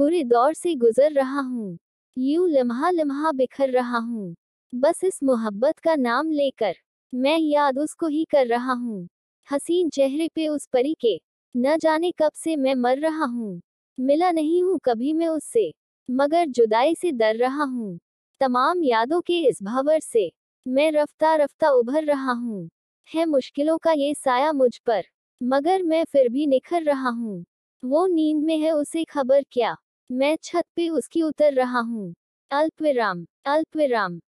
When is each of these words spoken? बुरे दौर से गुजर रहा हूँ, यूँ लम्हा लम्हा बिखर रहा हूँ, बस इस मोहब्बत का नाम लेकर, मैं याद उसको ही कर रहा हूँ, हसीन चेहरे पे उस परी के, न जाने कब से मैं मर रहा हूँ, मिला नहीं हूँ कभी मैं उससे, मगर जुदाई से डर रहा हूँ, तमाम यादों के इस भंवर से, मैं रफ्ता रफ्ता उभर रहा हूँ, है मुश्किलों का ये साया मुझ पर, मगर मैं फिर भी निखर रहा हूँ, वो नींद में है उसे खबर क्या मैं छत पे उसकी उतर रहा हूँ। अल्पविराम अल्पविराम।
बुरे 0.00 0.22
दौर 0.24 0.54
से 0.54 0.74
गुजर 0.74 1.12
रहा 1.12 1.40
हूँ, 1.40 1.78
यूँ 2.16 2.48
लम्हा 2.48 2.90
लम्हा 2.90 3.32
बिखर 3.32 3.70
रहा 3.70 3.98
हूँ, 3.98 4.34
बस 4.72 5.00
इस 5.04 5.22
मोहब्बत 5.22 5.78
का 5.78 5.94
नाम 5.94 6.30
लेकर, 6.30 6.74
मैं 7.12 7.38
याद 7.38 7.78
उसको 7.78 8.06
ही 8.06 8.24
कर 8.24 8.46
रहा 8.46 8.72
हूँ, 8.72 9.08
हसीन 9.48 9.90
चेहरे 9.90 10.28
पे 10.34 10.48
उस 10.48 10.66
परी 10.66 10.94
के, 10.94 11.20
न 11.54 11.76
जाने 11.76 12.12
कब 12.12 12.32
से 12.34 12.56
मैं 12.56 12.74
मर 12.74 12.98
रहा 12.98 13.24
हूँ, 13.24 13.60
मिला 13.98 14.30
नहीं 14.30 14.62
हूँ 14.62 14.78
कभी 14.84 15.12
मैं 15.12 15.28
उससे, 15.28 15.72
मगर 16.08 16.46
जुदाई 16.46 16.94
से 16.94 17.12
डर 17.12 17.36
रहा 17.36 17.64
हूँ, 17.64 17.98
तमाम 18.40 18.82
यादों 18.82 19.20
के 19.20 19.38
इस 19.40 19.62
भंवर 19.62 20.00
से, 20.00 20.30
मैं 20.66 20.92
रफ्ता 20.92 21.34
रफ्ता 21.34 21.70
उभर 21.70 22.04
रहा 22.04 22.32
हूँ, 22.32 22.68
है 23.10 23.26
मुश्किलों 23.26 23.78
का 23.78 23.92
ये 23.92 24.14
साया 24.14 24.52
मुझ 24.52 24.78
पर, 24.78 25.02
मगर 25.42 25.82
मैं 25.82 26.04
फिर 26.04 26.28
भी 26.28 26.46
निखर 26.46 26.82
रहा 26.82 27.08
हूँ, 27.08 27.44
वो 27.84 28.06
नींद 28.06 28.42
में 28.44 28.58
है 28.58 28.70
उसे 28.70 29.04
खबर 29.04 29.44
क्या 29.52 29.76
मैं 30.10 30.36
छत 30.42 30.64
पे 30.76 30.88
उसकी 30.88 31.22
उतर 31.22 31.52
रहा 31.54 31.80
हूँ। 31.80 32.12
अल्पविराम 32.50 33.24
अल्पविराम। 33.46 34.18